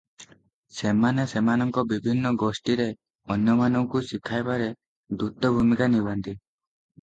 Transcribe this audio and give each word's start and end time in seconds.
ସେମାନେ 0.75 1.25
ସେମାନଙ୍କ 1.33 1.83
ବିଭିନ୍ନ 1.91 2.31
ଗୋଷ୍ଠୀରେ 2.43 2.87
ଅନ୍ୟମାନଙ୍କୁ 3.35 4.03
ଶିଖାଇବାରେ 4.09 4.71
ଦୂତ 5.21 5.53
ଭୂମିକା 5.61 5.91
ନିଭାନ୍ତି। 5.99 6.35